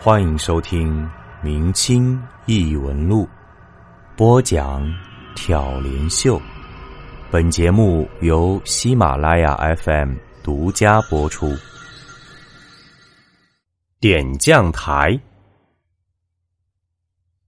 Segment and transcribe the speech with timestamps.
[0.00, 1.04] 欢迎收听
[1.42, 3.24] 《明清异闻录》，
[4.16, 4.80] 播讲
[5.34, 6.40] 挑帘秀。
[7.32, 11.52] 本节目由喜马拉雅 FM 独家播出。
[13.98, 15.18] 点将台，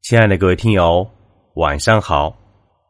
[0.02, 1.08] 亲爱的各位听友，
[1.54, 2.36] 晚上好！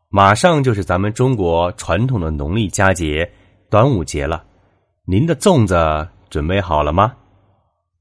[0.09, 3.31] 马上就是咱们中国传统的农历佳节
[3.69, 4.43] 端午节了，
[5.05, 7.15] 您的粽子准备好了吗？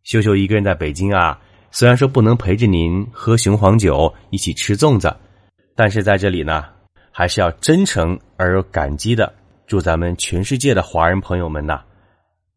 [0.04, 1.40] 秀秀一个人在北京啊，
[1.72, 5.16] 虽然说不能陪着您喝雄黄酒一起吃粽子，
[5.76, 6.66] 但是在这里呢，
[7.12, 9.32] 还是要真诚而又感激的
[9.68, 11.82] 祝咱们全世界的华人朋友们呐。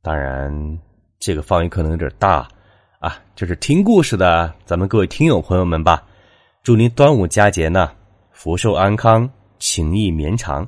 [0.00, 0.78] 当然，
[1.20, 2.48] 这个范围可能有点大。
[2.98, 6.04] 啊，就是听故事的咱们各位听友朋友们吧，
[6.62, 7.90] 祝您端午佳节呢，
[8.30, 10.64] 福寿安康，情谊绵长。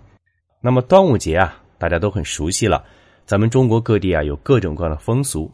[0.61, 2.85] 那么端午节啊，大家都很熟悉了，
[3.25, 5.49] 咱们中国各地啊有各种各样的风俗，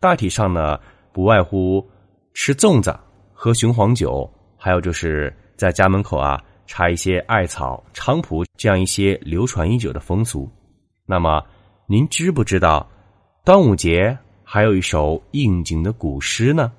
[0.00, 0.80] 大体上呢
[1.12, 1.86] 不外乎
[2.34, 2.94] 吃粽子、
[3.32, 10.50] 喝雄黄酒，还有就是在家门口啊插一些艾草、菖蒲这样一些流传已久的风俗。
[11.06, 11.42] 那么
[11.86, 12.86] 您知不知道
[13.44, 14.16] 端午节？
[14.46, 16.70] 还有一首应景的古诗呢，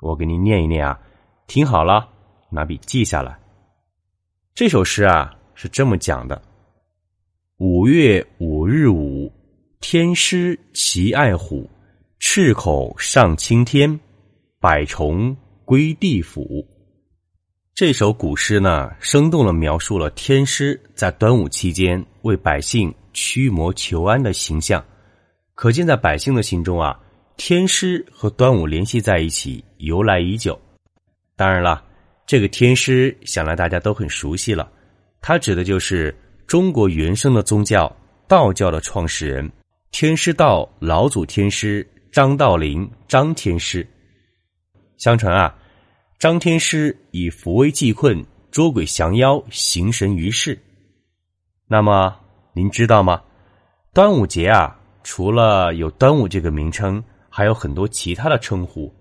[0.00, 0.98] 我给您念一念啊，
[1.46, 2.08] 听好了，
[2.50, 3.38] 拿笔记下来。
[4.54, 6.40] 这首诗啊是这么讲的：
[7.58, 9.30] 五月五日午，
[9.80, 11.68] 天师齐爱虎，
[12.20, 14.00] 赤口上青天，
[14.60, 16.66] 百虫归地府。
[17.76, 24.84] 这首古诗呢，生动的描述了天师在端午期间为百姓驱魔求安的形象。
[25.54, 26.98] 可见，在百姓的心中啊，
[27.36, 30.60] 天师和端午联系在一起，由来已久。
[31.36, 31.84] 当然了，
[32.26, 34.68] 这个天师想来大家都很熟悉了，
[35.20, 36.12] 他指的就是
[36.48, 39.48] 中国原生的宗教道教的创始人
[39.92, 43.86] 天师道老祖天师张道陵张天师。
[44.98, 45.56] 相传啊，
[46.18, 50.58] 张天师以扶危济困、捉鬼降妖、行神于世。
[51.66, 52.14] 那么，
[52.52, 53.22] 您知道吗？
[53.94, 54.74] 端午节啊。
[55.04, 58.92] 除了有端午这个名称，还有很多其他的称呼，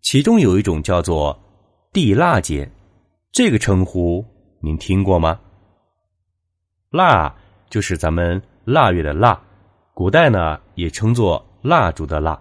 [0.00, 1.38] 其中有一种叫做
[1.92, 2.70] 地腊节，
[3.32, 4.24] 这个称呼
[4.60, 5.38] 您听过吗？
[6.88, 7.34] 腊
[7.68, 9.38] 就是咱们腊月的腊，
[9.92, 12.40] 古代呢也称作蜡烛的蜡。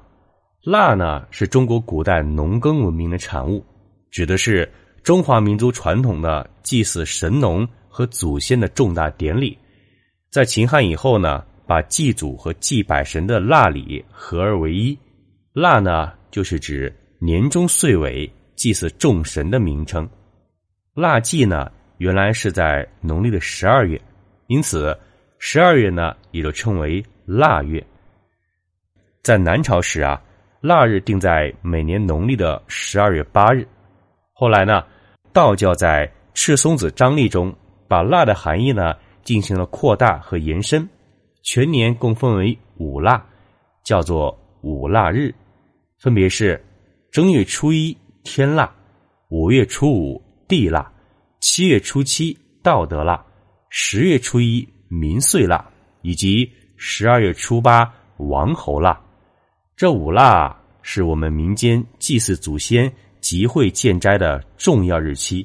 [0.64, 3.66] 腊呢是中国古代农耕文明的产物，
[4.10, 4.72] 指的是
[5.04, 9.58] 中华民族传统的祭祀神农和祖先的重大典礼。
[10.30, 11.46] 在秦汉以后呢。
[11.64, 14.98] 把祭祖和祭百神的腊礼合而为一，
[15.54, 20.10] 腊呢就是指年终岁尾祭祀众神的名称。
[20.94, 24.02] 腊祭呢原来是在农历的十二月，
[24.48, 24.98] 因此
[25.38, 27.82] 十二月呢也就称为腊月。
[29.24, 30.22] 在南朝时啊，
[30.62, 33.68] 腊日定在每年农历的十二月八日。
[34.32, 34.84] 后来呢，
[35.34, 37.54] 道教在《赤松子张历》中
[37.88, 40.88] 把腊的含义呢进行了扩大和延伸。
[41.42, 43.26] 全年共分为五腊，
[43.84, 45.34] 叫做五腊日，
[46.00, 46.64] 分别是
[47.12, 48.72] 正月初一天腊，
[49.30, 50.92] 五月初五地腊，
[51.40, 53.20] 七月初七道德腊，
[53.72, 55.66] 十月初一民岁腊，
[56.04, 56.48] 以及
[56.78, 59.00] 十二月初八王侯腊。
[59.82, 65.44] 这五腊是我们民间祭祀祖先、集会建斋的重要日期。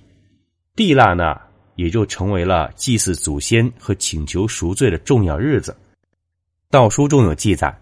[0.75, 1.41] 地腊呢，
[1.77, 5.75] 也就成为了祭祀祖先和请求赎罪的重要日子。
[6.71, 7.75] 道书中有记载，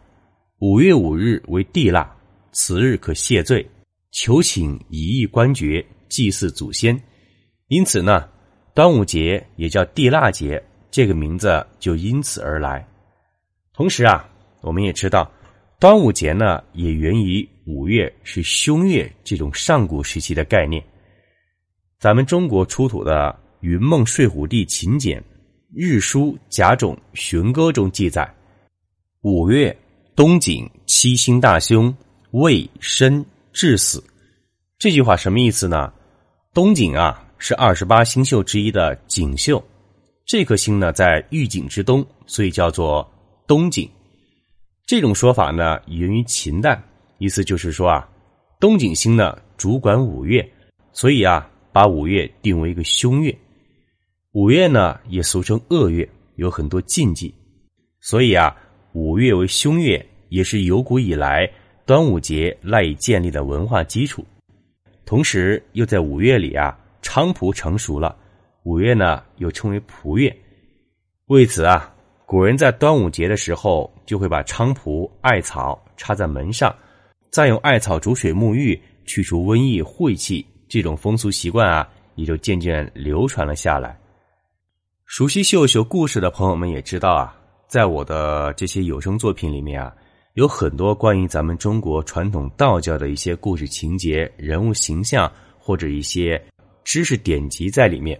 [0.60, 2.09] 五月五日为地腊，
[2.53, 3.69] 此日可谢罪、
[4.12, 6.97] 求请一亿官爵祭祀祖先。
[7.66, 8.28] 因此呢，
[8.72, 12.86] 端午节也叫地腊节，这个名字就因此而来。
[13.72, 14.25] 同时啊，
[14.60, 15.28] 我们也知道，
[15.84, 20.83] 端午节呢也源于五月是凶月这种上古时期的概念。
[21.99, 25.21] 咱们中国出土的《云梦睡虎地秦简》
[25.75, 28.27] 《日书甲种寻歌》中记载。
[29.25, 29.77] 五月，
[30.17, 31.95] 冬景七星大凶，
[32.31, 33.22] 未申
[33.53, 34.03] 至死。
[34.78, 35.92] 这句话什么意思呢？
[36.54, 39.63] 冬景啊，是二十八星宿之一的景宿，
[40.25, 43.07] 这颗星呢在玉井之东，所以叫做
[43.47, 43.87] 冬景。
[44.86, 46.83] 这种说法呢源于秦代，
[47.19, 48.09] 意思就是说啊，
[48.60, 50.47] 东景星呢主管五月，
[50.92, 53.36] 所以啊把五月定为一个凶月。
[54.33, 57.34] 五月呢也俗称恶月，有很多禁忌，
[58.01, 58.57] 所以啊。
[58.97, 61.51] 五月为凶月，也是有古以来
[61.84, 64.25] 端午节赖以建立的文化基础。
[65.04, 68.16] 同时，又在五月里啊，菖蒲成熟了。
[68.63, 70.33] 五月呢，又称为蒲月。
[71.27, 71.92] 为此啊，
[72.26, 76.74] 古人在端午节的时候，就会把菖蒲、艾草插在门上，
[77.30, 83.98] 再用艾草煮水沐浴，去除瘟疫晦气这种风俗习惯啊，也就渐渐流传了下来。
[85.04, 87.36] 熟悉秀秀故事的朋友们也知道啊，
[87.68, 89.94] 在我的这些有声作品里面啊，
[90.32, 96.42] 有很多关于咱们中国传统道教的一些故事情节、人物形象或者一些
[96.84, 98.18] 知识典籍在里面。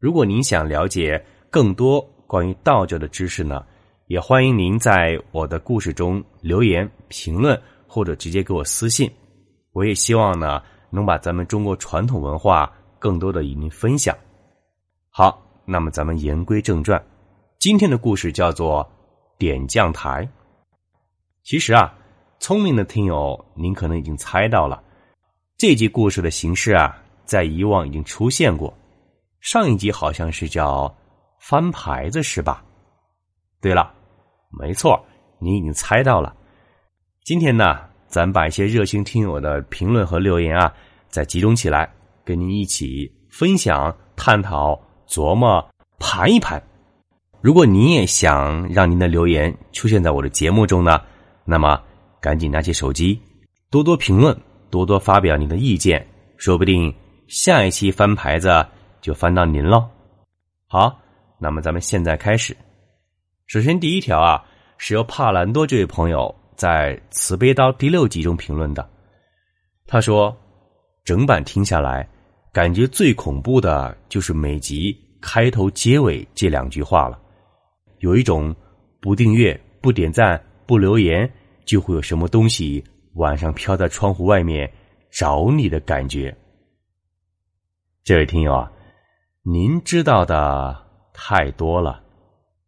[0.00, 3.64] 如果您想了解更多关于道教的知识呢，
[4.06, 9.10] 也欢迎您在我的故事中留言评论，或者直接给我私信。
[9.72, 14.16] 我也希望呢，能把咱们中国传统文化更多的与您分享。
[15.10, 15.42] 好。
[15.68, 17.04] 那么咱们言归正传，
[17.58, 18.84] 今天的故事叫做
[19.36, 20.22] 《点将台》。
[21.42, 21.92] 其实啊，
[22.38, 24.80] 聪明的听友，您可能已经猜到了，
[25.58, 28.72] 这集故事的形式啊，在以往已经出现过。
[29.40, 30.96] 上一集好像是叫
[31.38, 32.64] 翻牌子，是吧？
[33.60, 33.92] 对了，
[34.50, 35.04] 没错，
[35.38, 36.34] 您已经猜到了。
[37.24, 40.72] 今天呢，咱把一些热心听友的评论和留言啊，
[41.08, 41.92] 再集中起来，
[42.24, 44.80] 跟您一起分享、探讨。
[45.08, 45.64] 琢磨
[46.00, 46.60] 盘一盘，
[47.40, 51.00] 如果您也想让您的留言出现在我的节目中呢，
[51.44, 51.80] 那么
[52.20, 53.22] 赶紧拿起手机，
[53.70, 54.36] 多多评论，
[54.68, 56.04] 多多发表您的意见，
[56.38, 56.92] 说不定
[57.28, 58.66] 下一期翻牌子
[59.00, 59.88] 就翻到您喽。
[60.66, 60.98] 好，
[61.38, 62.56] 那么咱们现在开始。
[63.46, 64.44] 首先第一条啊，
[64.78, 68.88] 是由帕兰多这位朋友在《慈悲刀》第六集中评论的，
[69.86, 70.36] 他说
[71.04, 72.08] ：“整版听下来。”
[72.52, 77.20] 感觉最恐怖的就是每集开头、结尾这两句话了，
[77.98, 78.56] 有一种
[78.98, 81.30] 不订阅、不点赞、不留言
[81.66, 82.82] 就会有什么东西
[83.16, 84.72] 晚上飘在窗户外面
[85.10, 86.34] 找你的感觉。
[88.02, 88.72] 这位听友啊，
[89.42, 90.85] 您知道的
[91.18, 92.02] 太多了。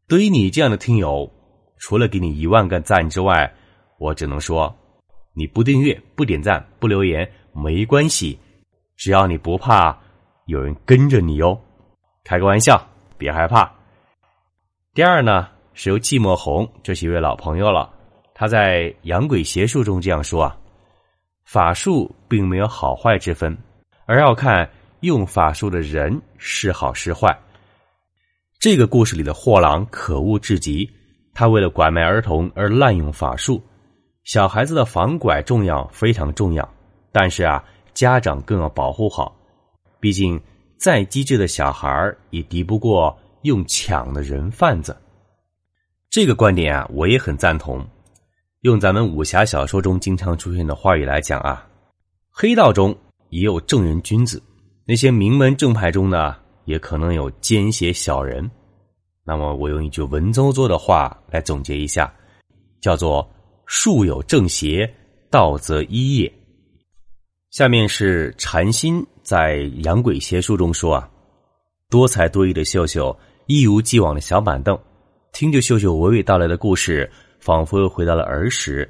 [0.08, 1.30] 对于你这样的听友，
[1.76, 3.52] 除了给你一万个赞之外，
[3.98, 4.74] 我只能说，
[5.34, 8.38] 你不订阅、不点赞、不留言没关系。
[8.96, 9.96] 只要你不怕
[10.46, 11.60] 有人跟着你哟，
[12.24, 12.82] 开个玩笑，
[13.18, 13.70] 别害怕。
[14.94, 17.92] 第二呢，是由寂寞红，这是一位老朋友了。
[18.34, 20.56] 他在《养鬼邪术》中这样说啊
[21.44, 23.56] ：“法术并没有好坏之分，
[24.06, 24.68] 而要看
[25.00, 27.38] 用法术的人是好是坏。”
[28.58, 30.90] 这个故事里的货郎可恶至极，
[31.32, 33.62] 他为了拐卖儿童而滥用法术。
[34.24, 36.68] 小孩子的防拐重要，非常重要，
[37.12, 37.64] 但是啊。
[37.94, 39.36] 家长更要保护好，
[39.98, 40.40] 毕竟
[40.76, 44.96] 再机智的小孩也敌不过用抢的人贩子。
[46.08, 47.84] 这个观点啊，我也很赞同。
[48.60, 51.66] 用咱们武侠小说中经常出现的话语来讲啊，
[52.30, 52.96] 黑道中
[53.30, 54.40] 也有正人君子，
[54.84, 56.36] 那些名门正派中呢，
[56.68, 58.48] 也可能有奸邪小人。
[59.24, 62.12] 那么，我用一句文绉绉的话来总结一下，
[62.78, 63.26] 叫做
[63.64, 64.88] “术有正邪，
[65.30, 66.30] 道则一也”。
[67.50, 71.10] 下面是禅心在《养鬼邪术》中说啊，
[71.88, 74.78] 多才多艺的秀秀一如既往的小板凳，
[75.32, 77.10] 听着秀秀娓娓道来的故事，
[77.40, 78.86] 仿佛又回到了儿时，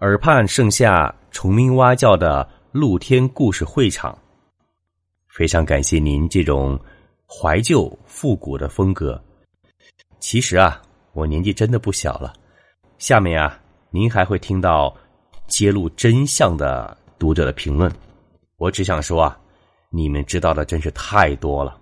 [0.00, 4.18] 耳畔盛夏虫鸣蛙叫的露天故事会场。
[5.28, 6.78] 非常感谢您这种
[7.26, 9.22] 怀旧复古的风格。
[10.18, 10.82] 其实啊，
[11.12, 12.32] 我年纪真的不小了。
[12.98, 13.60] 下面啊，
[13.90, 14.94] 您还会听到
[15.46, 16.96] 揭露真相的。
[17.16, 17.90] 读者的评论，
[18.56, 19.38] 我只想说啊，
[19.88, 21.80] 你们知道的真是太多了。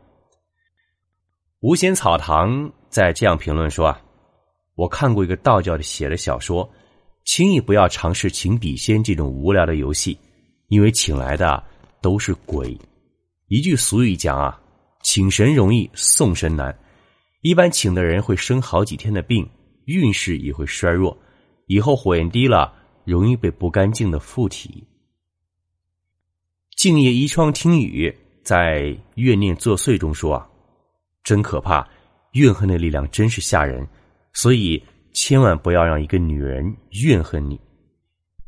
[1.61, 4.01] 无仙草堂在这样评论说啊，
[4.77, 6.71] 我看过一个道教的写的小说，
[7.25, 10.17] 轻易不要尝试请笔仙这种无聊的游戏，
[10.69, 11.61] 因为请来的
[12.01, 12.79] 都是鬼。
[13.49, 14.61] 一句俗语讲啊，
[15.03, 16.77] 请神容易送神难，
[17.43, 19.49] 一般请的人会生好几天的病，
[19.87, 21.17] 运势也会衰弱，
[21.67, 22.73] 以后火焰低了，
[23.05, 24.87] 容易被不干净的附体。
[26.77, 30.49] 静夜一窗听雨，在怨念作祟中说啊，
[31.23, 31.87] 真可怕！
[32.33, 33.87] 怨恨的力量真是吓人，
[34.33, 34.83] 所以
[35.13, 36.65] 千万不要让一个女人
[37.03, 37.57] 怨恨你。《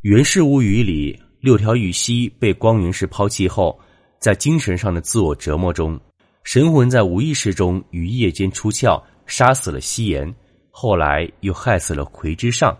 [0.00, 3.78] 源氏物语》里，六条玉溪被光云氏抛弃后，
[4.18, 6.00] 在精神上的自我折磨中，
[6.44, 10.32] 神魂在无意识中于夜间出窍，杀死了夕颜，
[10.70, 12.76] 后来又害死了葵之上。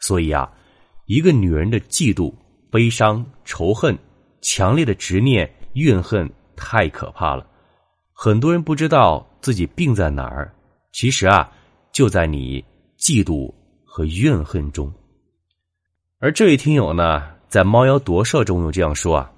[0.00, 0.50] 所以啊，
[1.06, 2.34] 一个女人的嫉妒、
[2.70, 3.96] 悲伤、仇恨。
[4.42, 7.44] 强烈的执念、怨恨太可怕了，
[8.12, 10.54] 很多人不知道自己病在哪儿，
[10.92, 11.50] 其实啊，
[11.90, 12.64] 就在你
[12.96, 13.52] 嫉妒
[13.84, 14.92] 和怨恨中。
[16.20, 19.32] 而这位听友呢，在《猫妖夺舍》中有这样说啊：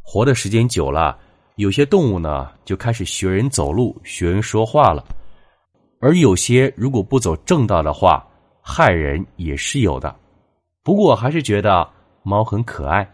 [0.00, 1.18] 活的时间久了，
[1.62, 5.04] 有些动物呢就开始学人走路、学人说话了，
[6.00, 8.26] 而有些如果不走正道的话，
[8.60, 10.14] 害人也是有的。
[10.82, 11.88] 不过我还是觉得
[12.24, 13.08] 猫很可爱。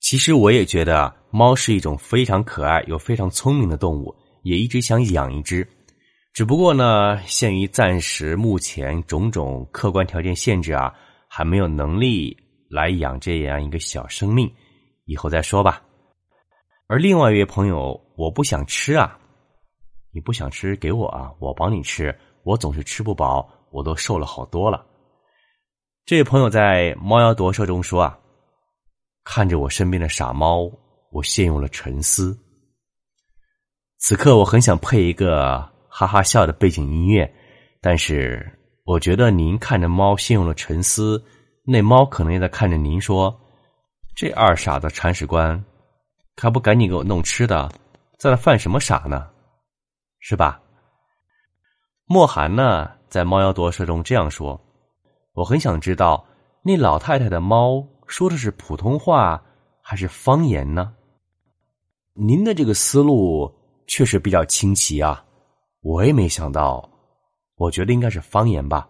[0.00, 5.66] 其实我也觉得猫是一种非常可爱又非常聪明的动物，也一直想养一只。
[6.32, 10.92] 只不过呢，限于暂时目前种种客观条件限制啊，
[11.28, 12.36] 还没有能力
[12.68, 14.52] 来养这样一个小生命，
[15.04, 15.80] 以后再说吧。
[16.86, 19.18] 而另外一位朋友，我不想吃啊，
[20.12, 24.84] 你不想吃给我啊，我帮你吃，我总是吃不饱，我都瘦了好多了。
[26.04, 28.18] 这位朋友在《猫妖夺舍》中说啊，
[29.24, 30.70] 看着我身边的傻猫，
[31.10, 32.38] 我陷入了沉思。
[33.98, 35.72] 此刻我很想配一个。
[35.96, 37.32] 哈哈笑的背景音乐，
[37.80, 38.44] 但是
[38.82, 41.24] 我觉得您看着猫陷入了沉思，
[41.64, 43.32] 那猫可能也在看着您说
[44.16, 45.64] ：“这二傻子铲屎官，
[46.36, 47.70] 还不赶紧给我弄吃的，
[48.18, 49.28] 在那犯什么傻呢？
[50.18, 50.60] 是吧？”
[52.06, 54.60] 莫寒呢，在《猫妖夺舍》中这样说
[55.32, 56.24] ：“我很想知道，
[56.62, 59.42] 那老太太的猫说的是普通话
[59.80, 60.94] 还是方言呢？”
[62.12, 63.52] 您的这个思路
[63.86, 65.24] 确实比较清奇啊。
[65.80, 66.88] 我也没想到，
[67.56, 68.88] 我觉得应该是方言吧，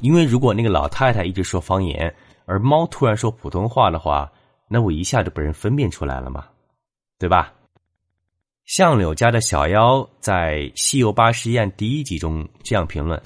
[0.00, 2.14] 因为如果那个老太太一直说方言，
[2.46, 4.30] 而猫突然说普通话的话，
[4.68, 6.46] 那我一下就被人分辨出来了嘛，
[7.18, 7.52] 对吧？
[8.66, 13.20] 相柳家的小妖在《西游八十一》第一集中这样评论：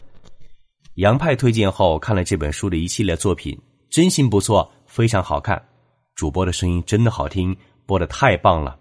[0.94, 5.60] 杨派推荐后看了这本书的一系列作品，真心不错，非常好看，
[6.14, 7.56] 主播的声音真的好听，
[7.86, 8.78] 播的太棒了。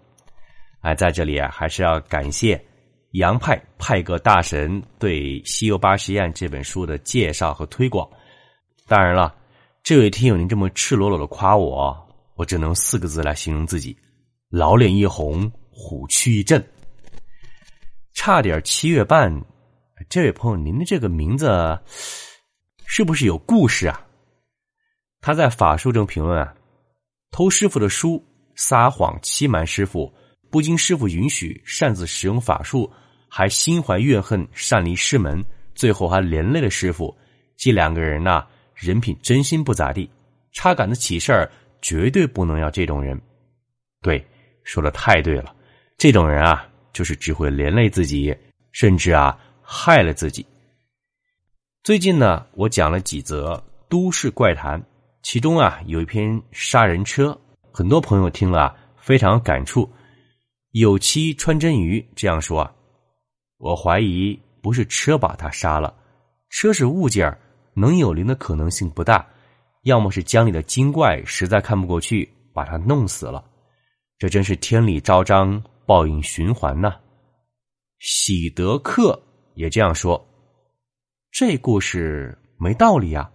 [0.82, 2.64] 哎，在这里啊，还是要感谢。
[3.12, 8.08] 杨派派个大神对《西游八十一》这本书的介绍和推广。
[8.86, 9.34] 当然了，
[9.82, 11.94] 这位听友您这么赤裸裸的夸我，
[12.42, 13.96] 我只能四个字来形容自己：
[14.50, 16.60] 老脸一红，虎躯一震。
[18.14, 19.32] 差点七月半，
[20.08, 21.78] 这位朋友，您的这个名字
[22.84, 24.04] 是不是有故事啊？
[25.20, 26.52] 他在法术中评论啊：
[27.30, 28.20] 偷师傅的书，
[28.56, 30.12] 撒谎欺瞒师傅，
[30.50, 32.92] 不经师傅允许擅自使用法术。
[33.28, 35.42] 还心怀怨恨，擅离师门，
[35.76, 37.16] 最后还连累了师傅。
[37.56, 38.44] 这两个人呐，
[38.74, 40.10] 人品真心不咋地，
[40.50, 41.50] 插杆子起事儿，
[41.82, 43.20] 绝对不能要这种人。
[44.00, 44.24] 对，
[44.64, 45.54] 说的太对了，
[45.98, 48.34] 这种人啊，就是只会连累自己，
[48.70, 50.46] 甚至啊，害了自己。
[51.82, 54.80] 最近呢，我讲了几则都市怪谈，
[55.22, 57.38] 其中啊，有一篇杀人车，
[57.72, 59.90] 很多朋友听了非常感触。
[60.70, 62.72] 有妻穿针鱼这样说啊。
[63.58, 65.94] 我怀疑不是车把他杀了，
[66.50, 67.36] 车是物件
[67.74, 69.24] 能有灵的可能性不大。
[69.82, 73.44] 要么是江里的精怪实在看不过去，把他弄死了。
[74.16, 76.94] 这真是天理昭彰，报应循环呐。
[77.98, 79.20] 喜德克
[79.54, 80.24] 也这样说，
[81.32, 83.28] 这故事没道理啊。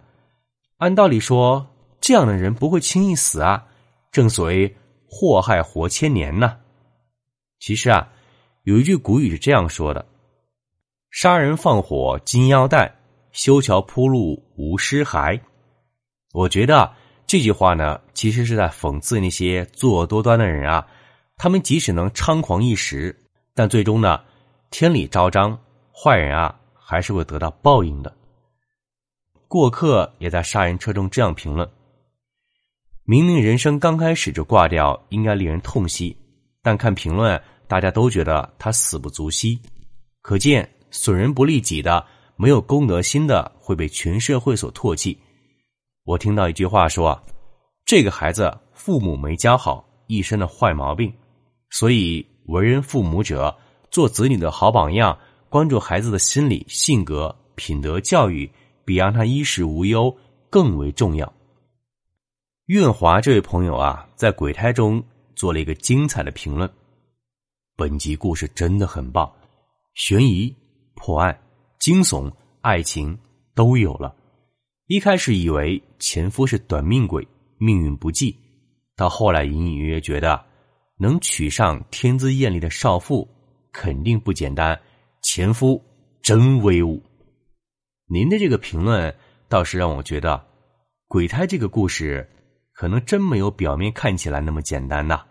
[0.78, 1.66] 按道理说，
[2.00, 3.66] 这样的人不会轻易死啊。
[4.10, 4.74] 正所谓
[5.06, 6.58] 祸害活千年呢。
[7.60, 8.10] 其实啊，
[8.62, 10.06] 有一句古语是这样说的。
[11.10, 12.94] 杀人放火金腰带，
[13.32, 15.38] 修桥铺路无尸骸。
[16.38, 16.88] 我觉得
[17.26, 20.86] 这句话呢，其实是在讽刺那些作恶多端的人啊。
[21.36, 23.12] 他们即使能猖狂一时，
[23.56, 24.20] 但最终呢，
[24.70, 25.58] 天理昭彰，
[25.92, 28.16] 坏人啊还是会得到报应的。
[29.48, 31.68] 过客也在杀人车中这样评论：
[33.02, 36.16] 明明人生刚开始就挂掉，应该令人痛惜，
[36.62, 39.58] 但看评论，大家都觉得他死不足惜，
[40.22, 40.68] 可见。
[40.90, 45.18] 损人不利己的、没有公德心的，会被全社会所唾弃。
[46.08, 47.22] 我听到一句话说
[47.84, 51.12] ：“这个孩子父母没教好，一身的坏毛病。”
[51.68, 53.54] 所以，为人父母者，
[53.90, 55.18] 做子女的好榜样，
[55.50, 58.50] 关注孩子的心理、性格、品德教育，
[58.86, 60.16] 比让他衣食无忧
[60.48, 61.30] 更为重要。
[62.68, 65.04] 运华这位朋友啊，在鬼胎中
[65.36, 66.70] 做了一个精彩的评论。
[67.76, 69.30] 本集故事真的很棒，
[69.92, 70.56] 悬疑。
[70.94, 71.38] 破案、
[71.78, 73.16] 惊悚、爱情
[73.54, 74.16] 都有了。
[74.88, 77.28] 一开始以为前夫是短命鬼，
[77.58, 78.34] 命运不济，
[78.96, 80.42] 到后来隐隐约约觉得
[80.96, 83.28] 能娶上天资艳丽的少妇
[83.70, 84.80] 肯定不简单。
[85.22, 85.84] 前夫
[86.22, 87.02] 真威武。
[88.06, 89.14] 您的这个评论
[89.46, 90.42] 倒是让我觉得，
[91.06, 92.26] 鬼胎这个故事
[92.72, 95.22] 可能真没有表面看起来那么简单呐。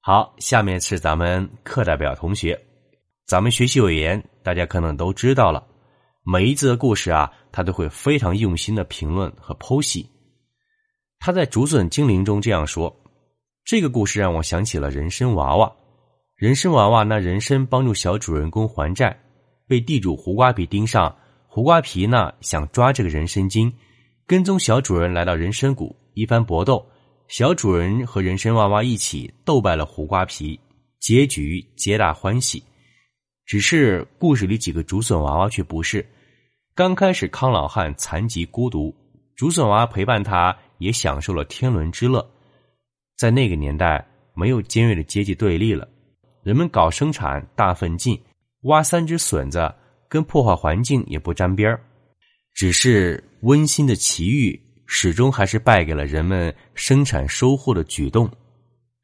[0.00, 2.58] 好，下面是咱们课代表同学。
[3.26, 5.68] 咱们学习委员，大家可能都知道了，
[6.28, 10.10] 每一则故事啊，他都会非常用心的评论和剖析。
[11.20, 12.92] 他在《竹笋精灵》中这样说
[13.64, 15.72] ：“这个故事让我想起了人参娃娃。
[16.34, 19.16] 人参娃娃那人参帮助小主人公还债，
[19.68, 21.16] 被地主胡瓜皮盯上。
[21.46, 23.72] 胡瓜皮呢想抓这个人参精，
[24.26, 26.84] 跟踪小主人来到人参谷，一番搏斗，
[27.28, 30.58] 小主人和人参娃娃一起斗败了胡瓜皮，
[30.98, 32.60] 结局皆大欢喜。
[33.44, 36.04] 只是故事里几个竹笋娃娃却不是。
[36.76, 38.94] 刚开始康老汉残疾孤独，
[39.34, 42.22] 竹笋娃陪伴他，也享受了天伦之乐。
[43.16, 45.88] 在那个年代，没有尖锐的阶级对立了，
[46.42, 48.20] 人们搞生产大奋进，
[48.64, 49.74] 挖三只笋子
[50.06, 51.80] 跟破坏环境也不沾边儿。
[52.52, 54.60] 只是温馨的奇遇。
[54.88, 58.30] 始终还是败给了人们生产收获的举动。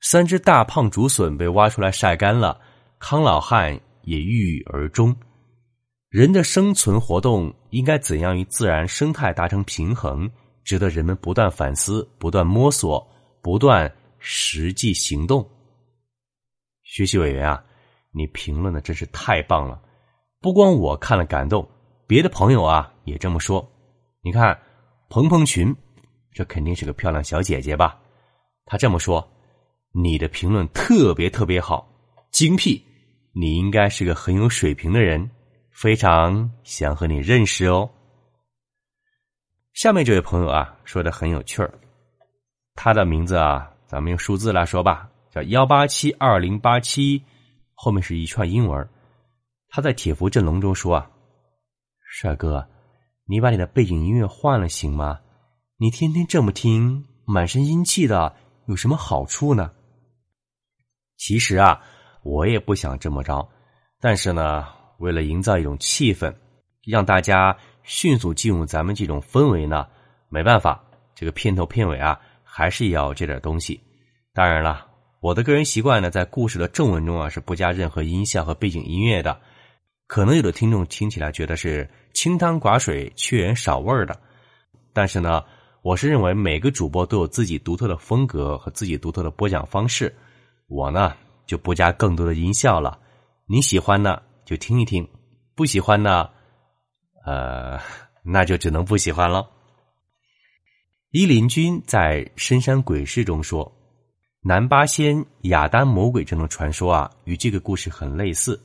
[0.00, 2.60] 三只大胖竹笋被挖出来晒干了，
[3.00, 5.12] 康老汉也郁郁而终。
[6.08, 10.30] 人的生存活动应该怎样与自然生态达成平衡，
[10.64, 13.06] 值得人们不断反思、不断摸索、
[13.42, 15.46] 不断实际行动。
[16.84, 17.64] 学习委员啊，
[18.12, 19.82] 你评论的真是太棒了！
[20.40, 21.68] 不光我看了感动，
[22.06, 23.68] 别的朋友啊也这么说。
[24.22, 24.58] 你看。
[25.14, 25.76] 蓬蓬裙，
[26.32, 28.00] 这肯定是个漂亮小姐姐吧？
[28.64, 29.30] 她这么说，
[29.92, 31.86] 你的评论特别特别好，
[32.30, 32.82] 精辟，
[33.34, 35.30] 你应该是个很有水平的人，
[35.72, 37.90] 非常想和你认识哦。
[39.72, 41.72] 下面这位朋友啊，说的很有趣儿，
[42.74, 47.24] 他的名字啊，咱们用数字来说吧，叫幺八七二零八七，
[47.74, 48.88] 后面是一串英文。
[49.68, 51.10] 他在铁佛镇龙中说啊，
[52.06, 52.68] 帅哥。
[53.24, 55.20] 你把你的背景音乐换了行吗？
[55.78, 58.36] 你天天这么听，满身阴气的，
[58.66, 59.72] 有什么好处呢？
[61.16, 61.82] 其实啊，
[62.22, 63.48] 我也不想这么着，
[64.00, 64.66] 但是呢，
[65.02, 66.32] 为了营造一种气氛，
[66.84, 69.84] 让大家迅速进入咱们这种氛围呢，
[70.28, 70.80] 没办法，
[71.12, 73.80] 这个片头片尾啊，还是要这点东西。
[74.32, 74.86] 当然了，
[75.18, 79.36] 我的个人习惯呢，在故事的正文中啊，是不加任何音效和背景音乐的。
[80.06, 84.16] 可能有的听众听起来觉得是清汤寡水、缺盐少味儿的，
[84.92, 85.42] 但是呢，
[85.82, 90.14] 我是认为每个主播都有自己独特的风格和自己独特的播讲方式，
[90.68, 91.12] 我呢
[91.44, 93.00] 就不加更多的音效了。
[93.46, 95.08] 你喜欢呢就听一听，
[95.54, 96.28] 不喜欢呢，
[97.24, 97.78] 呃，
[98.24, 99.48] 那就只能不喜欢了。
[101.10, 103.70] 伊林君在《深山鬼事》中说，
[104.42, 108.60] 南八仙雅丹魔鬼这种传说啊，与这个故事很类似。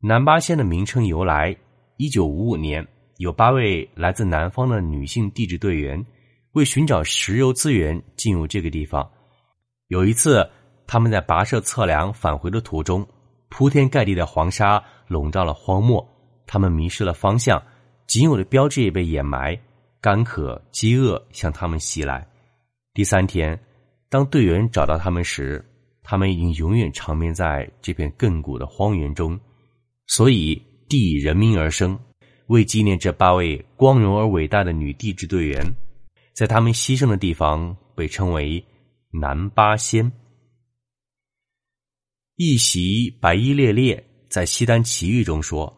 [0.00, 1.56] 南八仙的名称由来：
[1.96, 2.86] 一九五五年，
[3.16, 6.04] 有八位来自南方的女性地质队员，
[6.52, 9.10] 为寻找石油资源进入这个地方。
[9.88, 10.48] 有一次，
[10.86, 13.06] 他们在跋涉测量返回的途中，
[13.56, 16.04] 铺天盖地的黄沙笼罩了荒漠，
[16.44, 17.62] 他们迷失了方向，
[18.04, 19.56] 仅有的标志也被掩埋，
[20.00, 22.26] 干渴、饥饿向他们袭来。
[22.94, 23.56] 第三天，
[24.10, 25.64] 当队员找到他们时，
[26.02, 29.38] 他们已经永远长眠在这片亘古的荒原中。
[30.08, 31.96] 所以，地以人民而生，
[32.48, 35.64] 为纪念这八位光荣而伟大的女地质队员，
[36.32, 38.64] 在他们牺牲的地方被称为
[39.12, 40.10] 南八仙。
[42.36, 45.72] 一袭白衣猎猎在西单奇遇中说，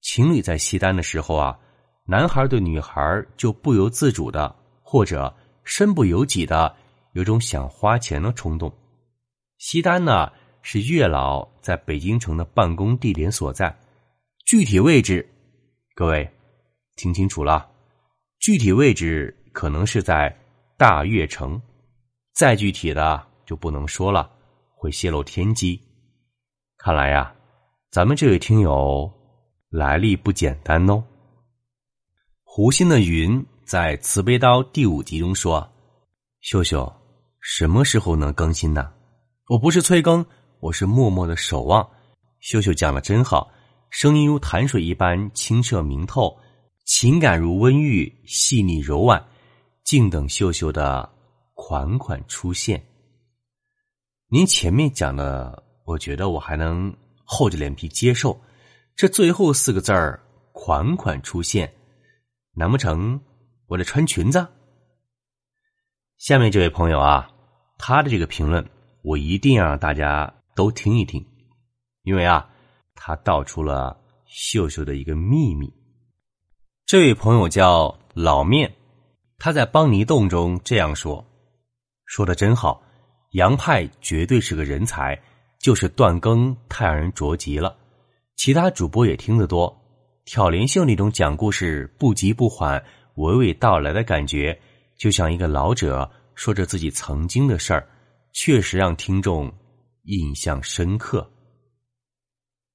[0.00, 1.58] 情侣在西单的时候啊，
[2.04, 3.02] 男孩对女孩
[3.36, 6.76] 就不由自主的，或者身不由己的，
[7.14, 8.72] 有种想花钱的冲动。
[9.58, 10.30] 西单呢？
[10.62, 13.74] 是月老在北京城的办公地点所在，
[14.44, 15.26] 具体位置，
[15.94, 16.30] 各位
[16.96, 17.66] 听清楚了，
[18.38, 20.38] 具体位置可能是在
[20.76, 21.60] 大悦城，
[22.34, 24.30] 再具体的就不能说了，
[24.80, 25.78] 会泄露天机。
[26.78, 27.30] 看来呀，
[27.90, 29.12] 咱们这位听友
[29.68, 31.04] 来历不简单哦。
[32.42, 35.70] 湖心的云在《慈悲刀》第五集中说
[36.40, 36.90] ：“秀秀，
[37.42, 38.90] 什么时候能更新呢？
[39.48, 40.24] 我不是催更。”
[40.60, 41.88] 我是默默的守望，
[42.40, 43.50] 秀秀讲的真好，
[43.88, 46.38] 声音如潭水一般清澈明透，
[46.84, 49.24] 情感如温玉细腻柔婉，
[49.84, 51.10] 静等秀秀的
[51.54, 52.89] 款款出现。
[54.32, 58.40] 您前面讲的，我觉得我还能厚着脸皮接受，
[58.94, 60.22] 这最后四个字儿
[60.54, 61.74] “款款出现”，
[62.54, 63.20] 难不成
[63.66, 64.46] 我得穿裙子？
[66.18, 67.28] 下面这位朋友啊，
[67.76, 68.64] 他的这个评论，
[69.02, 70.32] 我一定要让大家。
[70.56, 71.24] 都听一听，
[72.02, 72.50] 因为啊，
[72.94, 75.72] 他道出了秀秀的一个秘密。
[76.84, 78.74] 这位朋友叫老面，
[79.38, 81.24] 他在邦尼洞中这样说
[82.04, 82.82] ：“说的真好，
[83.30, 85.20] 杨派绝对是个人才，
[85.58, 87.76] 就是断更太让人着急了。
[88.36, 89.74] 其他主播也听得多，
[90.24, 92.82] 挑帘秀那种讲故事不急不缓、
[93.16, 94.58] 娓娓道来的感觉，
[94.96, 97.88] 就像一个老者说着自己曾经的事儿，
[98.32, 99.52] 确实让听众。”
[100.04, 101.30] 印象深刻，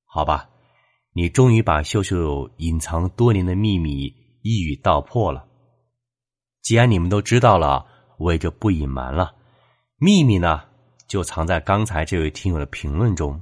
[0.06, 0.48] 好吧，
[1.12, 4.04] 你终于把秀秀隐藏多年的秘密
[4.44, 5.44] 一语道破了。
[6.62, 7.84] 既然你们都知道了，
[8.20, 9.34] 我也就不隐瞒了。
[10.06, 10.62] 秘密呢，
[11.08, 13.42] 就藏在刚才这位听友的评论中。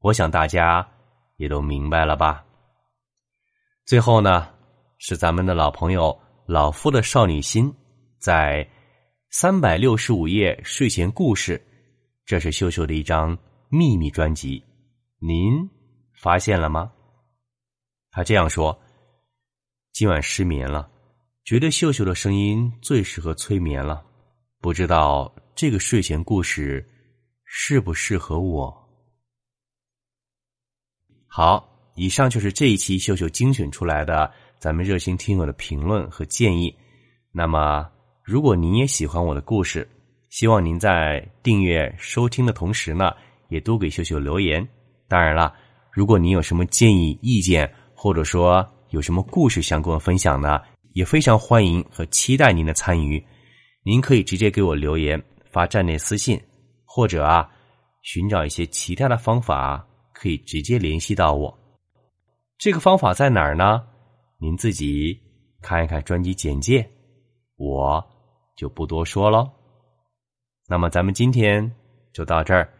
[0.00, 0.86] 我想大家
[1.38, 2.44] 也都明白了吧？
[3.86, 4.46] 最后呢，
[4.98, 7.74] 是咱们的老朋友老夫的少女心，
[8.18, 8.68] 在
[9.30, 11.58] 三百六十五页睡前故事，
[12.26, 13.34] 这是秀秀的一张
[13.70, 14.62] 秘密专辑，
[15.18, 15.66] 您
[16.20, 16.92] 发现了吗？
[18.10, 18.78] 他这样说：
[19.94, 20.90] 今晚失眠了，
[21.42, 24.04] 觉得秀秀的声音最适合催眠了，
[24.60, 26.86] 不知道这个睡前故事
[27.44, 28.88] 适不适合我。
[31.26, 31.68] 好。
[31.94, 36.74] 以上就是这一期秀秀精选出来的咱们热心听友的评论和建议。
[37.30, 37.86] 那么，
[38.24, 39.86] 如果您也喜欢我的故事，
[40.30, 43.12] 希望您在订阅收听的同时呢，
[43.50, 44.66] 也多给秀秀留言。
[45.06, 45.54] 当然了，
[45.92, 50.62] 如果您有什么建议、意见，或者说有什么故事想跟我分享呢，
[50.94, 53.22] 也非常欢迎和期待您的参与。
[53.84, 56.42] 您可以直接给我留言，发站内私信，
[56.86, 57.48] 或者啊，
[58.00, 61.56] 寻找一些其他的方法，可以直接联系到我。
[62.56, 63.86] 这个方法在哪儿呢？
[64.38, 65.20] 您自己
[65.60, 66.88] 看一看专辑简介，
[67.56, 68.02] 我
[68.56, 69.52] 就不多说了。
[70.68, 71.70] 那么咱们今天
[72.14, 72.72] 就到这儿，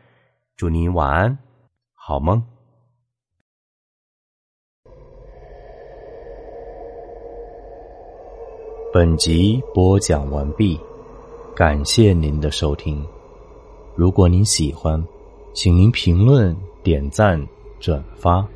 [0.56, 1.38] 祝您晚安，
[1.94, 2.42] 好梦。
[8.94, 10.78] 本集播讲完毕，
[11.54, 13.04] 感谢您的收听。
[13.94, 15.02] 如果您喜欢，
[15.52, 17.46] 请您评论、点赞、
[17.78, 18.46] 转发。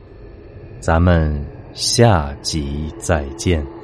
[0.80, 3.75] 咱们下集再见。